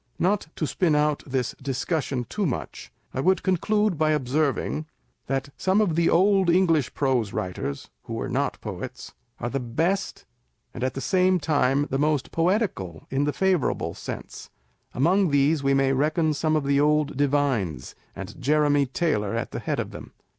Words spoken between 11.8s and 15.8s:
the most poetical in the favourable sense. Among these we